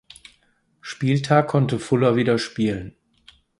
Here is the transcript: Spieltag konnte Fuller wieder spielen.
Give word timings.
Spieltag 0.81 1.47
konnte 1.47 1.77
Fuller 1.77 2.15
wieder 2.15 2.39
spielen. 2.39 2.95